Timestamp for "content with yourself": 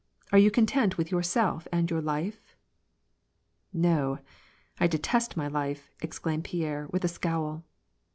0.49-1.67